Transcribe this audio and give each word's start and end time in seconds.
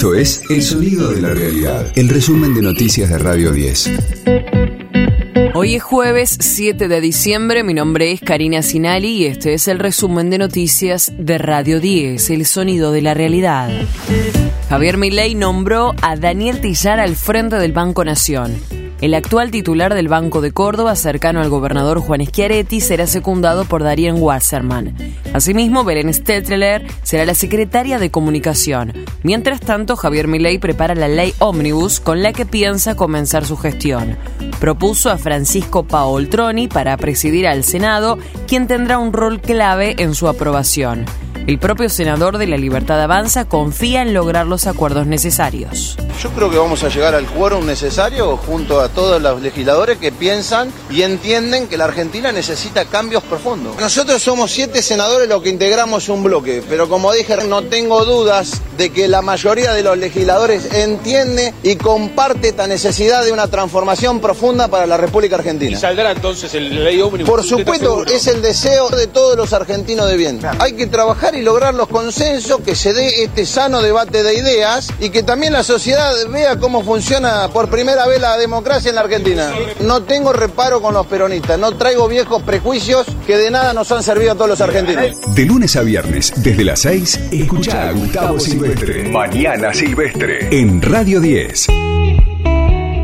Esto 0.00 0.14
es 0.14 0.42
El 0.48 0.62
Sonido 0.62 1.10
de 1.10 1.20
la 1.20 1.28
Realidad, 1.34 1.92
el 1.94 2.08
resumen 2.08 2.54
de 2.54 2.62
noticias 2.62 3.10
de 3.10 3.18
Radio 3.18 3.52
10. 3.52 3.90
Hoy 5.52 5.74
es 5.74 5.82
jueves 5.82 6.38
7 6.40 6.88
de 6.88 7.02
diciembre, 7.02 7.62
mi 7.64 7.74
nombre 7.74 8.10
es 8.10 8.22
Karina 8.22 8.62
Sinali 8.62 9.08
y 9.08 9.26
este 9.26 9.52
es 9.52 9.68
el 9.68 9.78
resumen 9.78 10.30
de 10.30 10.38
noticias 10.38 11.12
de 11.18 11.36
Radio 11.36 11.80
10, 11.80 12.30
El 12.30 12.46
Sonido 12.46 12.92
de 12.92 13.02
la 13.02 13.12
Realidad. 13.12 13.68
Javier 14.70 14.96
Milei 14.96 15.34
nombró 15.34 15.94
a 16.00 16.16
Daniel 16.16 16.62
Tillar 16.62 16.98
al 16.98 17.14
frente 17.14 17.56
del 17.56 17.72
Banco 17.72 18.02
Nación. 18.02 18.79
El 19.00 19.14
actual 19.14 19.50
titular 19.50 19.94
del 19.94 20.08
Banco 20.08 20.42
de 20.42 20.52
Córdoba, 20.52 20.94
cercano 20.94 21.40
al 21.40 21.48
gobernador 21.48 22.00
Juan 22.00 22.26
Schiaretti, 22.26 22.82
será 22.82 23.06
secundado 23.06 23.64
por 23.64 23.82
Darien 23.82 24.16
Wasserman. 24.18 24.94
Asimismo, 25.32 25.84
Belén 25.84 26.12
Stetteler 26.12 26.86
será 27.02 27.24
la 27.24 27.32
secretaria 27.32 27.98
de 27.98 28.10
Comunicación. 28.10 28.92
Mientras 29.22 29.60
tanto, 29.60 29.96
Javier 29.96 30.28
Milei 30.28 30.58
prepara 30.58 30.94
la 30.94 31.08
ley 31.08 31.32
Omnibus 31.38 31.98
con 31.98 32.22
la 32.22 32.34
que 32.34 32.44
piensa 32.44 32.94
comenzar 32.94 33.46
su 33.46 33.56
gestión. 33.56 34.18
Propuso 34.60 35.10
a 35.10 35.16
Francisco 35.16 35.84
Paoltroni 35.84 36.68
para 36.68 36.94
presidir 36.98 37.46
al 37.46 37.64
Senado, 37.64 38.18
quien 38.46 38.66
tendrá 38.66 38.98
un 38.98 39.14
rol 39.14 39.40
clave 39.40 39.94
en 39.96 40.14
su 40.14 40.28
aprobación. 40.28 41.06
El 41.46 41.58
propio 41.58 41.88
senador 41.88 42.38
de 42.38 42.46
la 42.46 42.56
Libertad 42.56 43.00
Avanza 43.00 43.46
confía 43.46 44.02
en 44.02 44.12
lograr 44.14 44.46
los 44.46 44.66
acuerdos 44.66 45.06
necesarios. 45.06 45.96
Yo 46.22 46.28
creo 46.30 46.50
que 46.50 46.58
vamos 46.58 46.84
a 46.84 46.90
llegar 46.90 47.14
al 47.14 47.24
quórum 47.24 47.64
necesario 47.64 48.36
junto 48.36 48.80
a 48.80 48.90
todos 48.90 49.22
los 49.22 49.40
legisladores 49.40 49.96
que 49.96 50.12
piensan 50.12 50.70
y 50.90 51.02
entienden 51.02 51.66
que 51.66 51.78
la 51.78 51.84
Argentina 51.84 52.30
necesita 52.30 52.84
cambios 52.84 53.22
profundos. 53.22 53.74
Nosotros 53.80 54.22
somos 54.22 54.50
siete 54.50 54.82
senadores 54.82 55.28
los 55.28 55.42
que 55.42 55.48
integramos 55.48 56.10
un 56.10 56.22
bloque, 56.22 56.62
pero 56.68 56.90
como 56.90 57.10
dije, 57.12 57.36
no 57.48 57.62
tengo 57.62 58.04
dudas 58.04 58.60
de 58.76 58.90
que 58.90 59.08
la 59.08 59.22
mayoría 59.22 59.72
de 59.72 59.82
los 59.82 59.96
legisladores 59.96 60.74
entiende 60.74 61.54
y 61.62 61.76
comparte 61.76 62.48
esta 62.48 62.66
necesidad 62.66 63.24
de 63.24 63.32
una 63.32 63.48
transformación 63.48 64.20
profunda 64.20 64.68
para 64.68 64.86
la 64.86 64.98
República 64.98 65.36
Argentina. 65.36 65.72
¿Y 65.72 65.80
saldrá 65.80 66.12
entonces 66.12 66.54
el 66.54 66.84
ley 66.84 67.00
ómnibus? 67.00 67.28
Por 67.28 67.42
supuesto, 67.42 68.04
es 68.04 68.26
el 68.26 68.42
deseo 68.42 68.90
de 68.90 69.06
todos 69.06 69.36
los 69.38 69.54
argentinos 69.54 70.06
de 70.08 70.16
bien. 70.18 70.40
Hay 70.58 70.74
que 70.74 70.86
trabajar 70.86 71.29
y 71.34 71.42
lograr 71.42 71.74
los 71.74 71.88
consensos, 71.88 72.60
que 72.60 72.74
se 72.74 72.92
dé 72.92 73.22
este 73.22 73.46
sano 73.46 73.82
debate 73.82 74.22
de 74.22 74.34
ideas 74.34 74.92
y 75.00 75.10
que 75.10 75.22
también 75.22 75.52
la 75.52 75.62
sociedad 75.62 76.12
vea 76.30 76.58
cómo 76.58 76.82
funciona 76.82 77.48
por 77.48 77.68
primera 77.68 78.06
vez 78.06 78.20
la 78.20 78.36
democracia 78.36 78.88
en 78.88 78.94
la 78.94 79.02
Argentina. 79.02 79.52
No 79.80 80.02
tengo 80.02 80.32
reparo 80.32 80.80
con 80.80 80.94
los 80.94 81.06
peronistas, 81.06 81.58
no 81.58 81.76
traigo 81.76 82.08
viejos 82.08 82.42
prejuicios 82.42 83.06
que 83.26 83.36
de 83.36 83.50
nada 83.50 83.72
nos 83.72 83.90
han 83.92 84.02
servido 84.02 84.32
a 84.32 84.34
todos 84.34 84.50
los 84.50 84.60
argentinos. 84.60 85.34
De 85.34 85.44
lunes 85.44 85.76
a 85.76 85.82
viernes, 85.82 86.32
desde 86.36 86.64
las 86.64 86.80
6, 86.80 87.20
escucha 87.32 87.88
a 87.88 87.92
Gustavo 87.92 88.40
Silvestre. 88.40 89.08
Mañana 89.08 89.72
Silvestre. 89.74 90.48
En 90.50 90.82
Radio 90.82 91.20
10. 91.20 91.66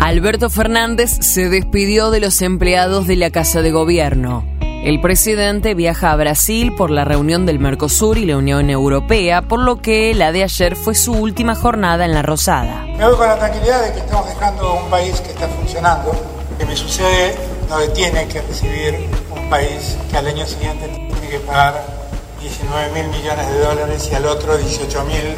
Alberto 0.00 0.50
Fernández 0.50 1.16
se 1.20 1.48
despidió 1.48 2.10
de 2.10 2.20
los 2.20 2.42
empleados 2.42 3.06
de 3.06 3.16
la 3.16 3.30
Casa 3.30 3.62
de 3.62 3.70
Gobierno. 3.70 4.44
El 4.84 5.00
presidente 5.00 5.72
viaja 5.72 6.12
a 6.12 6.16
Brasil 6.16 6.74
por 6.74 6.90
la 6.90 7.06
reunión 7.06 7.46
del 7.46 7.58
Mercosur 7.58 8.18
y 8.18 8.26
la 8.26 8.36
Unión 8.36 8.68
Europea, 8.68 9.40
por 9.40 9.60
lo 9.60 9.80
que 9.80 10.12
la 10.12 10.30
de 10.30 10.42
ayer 10.42 10.76
fue 10.76 10.94
su 10.94 11.12
última 11.14 11.54
jornada 11.54 12.04
en 12.04 12.12
la 12.12 12.20
Rosada. 12.20 12.84
Me 12.98 13.06
voy 13.06 13.16
con 13.16 13.26
la 13.26 13.38
tranquilidad 13.38 13.82
de 13.82 13.94
que 13.94 14.00
estamos 14.00 14.28
dejando 14.28 14.74
un 14.74 14.90
país 14.90 15.18
que 15.22 15.30
está 15.30 15.48
funcionando. 15.48 16.12
Que 16.58 16.66
me 16.66 16.76
sucede 16.76 17.34
no 17.70 17.78
detiene 17.78 18.28
que 18.28 18.42
recibir 18.42 19.08
un 19.34 19.48
país 19.48 19.96
que 20.10 20.18
al 20.18 20.26
año 20.26 20.44
siguiente 20.44 20.86
tiene 20.86 21.28
que 21.30 21.38
pagar 21.38 21.82
19 22.42 22.92
mil 22.92 23.08
millones 23.08 23.48
de 23.48 23.60
dólares 23.60 24.06
y 24.12 24.14
al 24.16 24.26
otro 24.26 24.54
18 24.54 25.04
mil, 25.04 25.34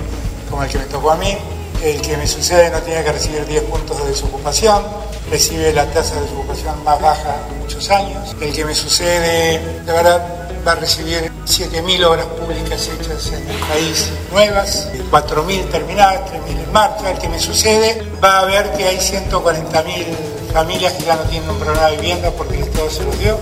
como 0.50 0.64
el 0.64 0.68
que 0.68 0.78
me 0.78 0.86
tocó 0.86 1.12
a 1.12 1.16
mí. 1.18 1.38
El 1.84 2.02
que 2.02 2.16
me 2.16 2.26
sucede 2.26 2.68
no 2.68 2.80
tiene 2.80 3.04
que 3.04 3.12
recibir 3.12 3.46
10 3.46 3.62
puntos 3.62 3.96
de 3.96 4.08
desocupación, 4.08 4.82
recibe 5.30 5.72
la 5.72 5.86
tasa 5.90 6.16
de 6.16 6.22
desocupación 6.22 6.84
más 6.84 7.00
baja 7.00 7.36
en 7.50 7.60
muchos 7.60 7.90
años. 7.90 8.36
El 8.40 8.52
que 8.52 8.64
me 8.64 8.74
sucede, 8.74 9.58
de 9.84 9.92
verdad, 9.92 10.46
va 10.66 10.72
a 10.72 10.76
recibir 10.76 11.30
7.000 11.46 12.04
obras 12.04 12.26
públicas 12.26 12.88
hechas 12.88 13.32
en 13.32 13.48
el 13.48 13.56
país 13.68 14.10
nuevas, 14.32 14.88
4.000 15.10 15.70
terminadas, 15.70 16.32
3.000 16.32 16.64
en 16.64 16.72
marcha. 16.72 17.10
El 17.12 17.18
que 17.18 17.28
me 17.28 17.38
sucede 17.38 18.02
va 18.22 18.40
a 18.40 18.44
ver 18.46 18.72
que 18.72 18.84
hay 18.84 18.96
140.000 18.96 20.52
familias 20.52 20.92
que 20.94 21.04
ya 21.04 21.16
no 21.16 21.22
tienen 21.22 21.50
un 21.50 21.58
programa 21.58 21.90
de 21.90 21.96
vivienda 21.96 22.30
porque 22.30 22.56
el 22.56 22.62
Estado 22.62 22.90
se 22.90 23.04
los 23.04 23.18
dio. 23.18 23.38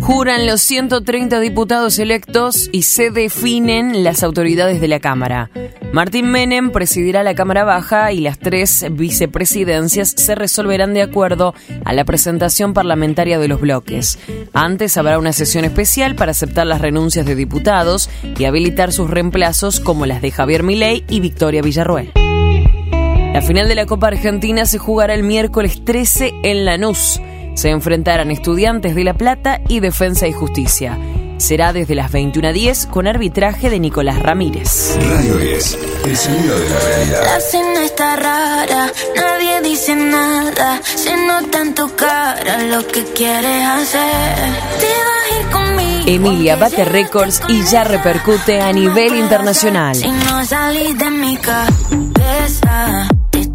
Juran 0.00 0.46
los 0.46 0.60
130 0.62 1.38
diputados 1.38 1.98
electos 2.00 2.68
y 2.72 2.82
se 2.82 3.10
definen 3.10 4.02
las 4.02 4.24
autoridades 4.24 4.80
de 4.80 4.88
la 4.88 4.98
Cámara. 4.98 5.50
Martín 5.92 6.30
Menem 6.30 6.70
presidirá 6.70 7.22
la 7.22 7.34
Cámara 7.34 7.64
Baja 7.64 8.12
y 8.12 8.20
las 8.20 8.38
tres 8.38 8.86
vicepresidencias 8.92 10.14
se 10.16 10.34
resolverán 10.34 10.94
de 10.94 11.02
acuerdo 11.02 11.54
a 11.84 11.92
la 11.92 12.06
presentación 12.06 12.72
parlamentaria 12.72 13.38
de 13.38 13.46
los 13.46 13.60
bloques. 13.60 14.18
Antes 14.54 14.96
habrá 14.96 15.18
una 15.18 15.34
sesión 15.34 15.66
especial 15.66 16.14
para 16.14 16.30
aceptar 16.30 16.66
las 16.66 16.80
renuncias 16.80 17.26
de 17.26 17.34
diputados 17.34 18.08
y 18.38 18.46
habilitar 18.46 18.90
sus 18.90 19.10
reemplazos 19.10 19.80
como 19.80 20.06
las 20.06 20.22
de 20.22 20.30
Javier 20.30 20.62
Milei 20.62 21.04
y 21.10 21.20
Victoria 21.20 21.60
Villarruel. 21.60 22.12
La 22.14 23.42
final 23.42 23.68
de 23.68 23.74
la 23.74 23.84
Copa 23.84 24.08
Argentina 24.08 24.64
se 24.64 24.78
jugará 24.78 25.12
el 25.12 25.22
miércoles 25.22 25.84
13 25.84 26.32
en 26.42 26.64
Lanús 26.64 27.20
se 27.54 27.70
enfrentarán 27.70 28.30
Estudiantes 28.30 28.94
de 28.94 29.04
La 29.04 29.14
Plata 29.14 29.60
y 29.68 29.80
Defensa 29.80 30.26
y 30.26 30.32
Justicia. 30.32 30.98
Será 31.42 31.72
desde 31.72 31.96
las 31.96 32.12
21.10 32.12 32.86
con 32.86 33.08
arbitraje 33.08 33.68
de 33.68 33.80
Nicolás 33.80 34.22
Ramírez. 34.22 34.96
Radio 35.10 35.38
10, 35.38 35.78
el 36.04 36.16
sonido 36.16 36.56
de 36.56 36.70
la 36.70 36.78
realidad. 36.78 37.24
La 37.24 37.40
cena 37.40 37.84
está 37.84 38.14
rara, 38.14 38.92
nadie 39.16 39.60
dice 39.60 39.96
nada. 39.96 40.80
Se 40.84 41.16
nota 41.26 41.62
en 41.62 41.74
tu 41.74 41.92
cara 41.96 42.62
lo 42.62 42.86
que 42.86 43.02
quieres 43.06 43.66
hacer. 43.66 44.52
Te 44.78 44.86
vas 44.86 45.24
a 45.26 45.40
ir 45.40 45.46
conmigo. 45.50 46.04
Emilia 46.06 46.54
bate 46.54 46.84
récords 46.84 47.42
y 47.48 47.64
ya 47.64 47.82
repercute 47.82 48.60
a 48.60 48.72
nivel 48.72 49.16
internacional. 49.16 49.96
Si 49.96 50.12
no 50.12 50.44
salís 50.44 50.96
de 50.96 51.10
mi 51.10 51.36
cabeza. 51.38 53.08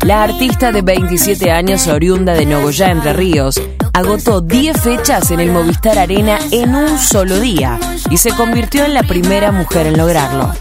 La 0.05 0.23
artista 0.23 0.73
de 0.73 0.81
27 0.81 1.51
años, 1.51 1.87
oriunda 1.87 2.33
de 2.33 2.45
Nogoyá, 2.45 2.91
Entre 2.91 3.13
Ríos, 3.13 3.61
agotó 3.97 4.41
10 4.41 4.79
fechas 4.79 5.31
en 5.31 5.39
el 5.39 5.51
Movistar 5.51 5.97
Arena 5.97 6.37
en 6.51 6.75
un 6.75 6.99
solo 6.99 7.39
día 7.39 7.79
y 8.11 8.17
se 8.17 8.29
convirtió 8.29 8.85
en 8.85 8.93
la 8.93 9.01
primera 9.01 9.51
mujer 9.51 9.87
en 9.87 9.97
lograrlo. 9.97 10.53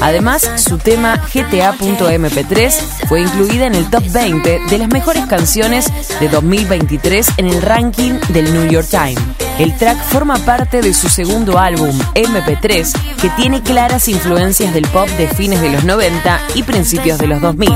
Además, 0.00 0.50
su 0.56 0.78
tema 0.78 1.16
GTA.mp3 1.16 2.70
fue 3.06 3.20
incluida 3.20 3.66
en 3.66 3.74
el 3.74 3.90
top 3.90 4.02
20 4.10 4.60
de 4.70 4.78
las 4.78 4.88
mejores 4.88 5.26
canciones 5.26 5.92
de 6.20 6.28
2023 6.30 7.28
en 7.36 7.48
el 7.48 7.60
ranking 7.60 8.12
del 8.30 8.50
New 8.50 8.70
York 8.70 8.88
Times. 8.88 9.20
El 9.58 9.76
track 9.76 10.02
forma 10.04 10.38
parte 10.38 10.80
de 10.80 10.94
su 10.94 11.10
segundo 11.10 11.58
álbum, 11.58 11.98
MP3, 12.14 13.16
que 13.20 13.28
tiene 13.36 13.60
claras 13.60 14.08
influencias 14.08 14.72
del 14.72 14.86
pop 14.88 15.06
de 15.18 15.28
fines 15.28 15.60
de 15.60 15.68
los 15.68 15.84
90 15.84 16.40
y 16.54 16.62
principios 16.62 17.18
de 17.18 17.26
los 17.26 17.42
2000. 17.42 17.68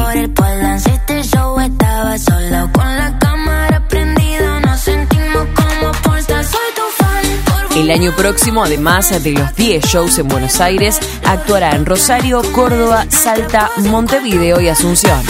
El 7.74 7.90
año 7.90 8.12
próximo, 8.14 8.62
además 8.62 9.10
de 9.22 9.32
los 9.32 9.52
10 9.56 9.84
shows 9.84 10.18
en 10.20 10.28
Buenos 10.28 10.60
Aires, 10.60 11.00
actuará 11.24 11.74
en 11.74 11.84
Rosario, 11.84 12.40
Córdoba, 12.52 13.04
Salta, 13.08 13.68
Montevideo 13.78 14.60
y 14.60 14.68
Asunción. 14.68 15.20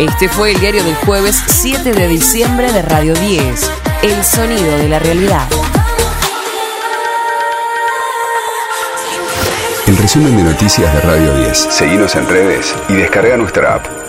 Este 0.00 0.28
fue 0.28 0.50
el 0.50 0.60
diario 0.60 0.82
del 0.82 0.96
jueves 0.96 1.40
7 1.46 1.92
de 1.92 2.08
diciembre 2.08 2.72
de 2.72 2.82
Radio 2.82 3.14
10, 3.14 3.70
El 4.02 4.24
sonido 4.24 4.76
de 4.76 4.88
la 4.88 4.98
realidad. 4.98 5.48
El 9.86 9.96
resumen 9.96 10.36
de 10.36 10.42
noticias 10.42 10.92
de 10.92 11.00
Radio 11.00 11.32
10. 11.36 11.58
Seguimos 11.70 12.16
en 12.16 12.28
redes 12.28 12.74
y 12.88 12.94
descarga 12.94 13.36
nuestra 13.36 13.74
app. 13.74 14.03